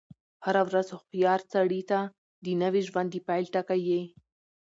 [0.45, 1.99] هره ورځ هوښیار سړي ته
[2.43, 4.01] د نوی ژوند د پيل ټکی يي.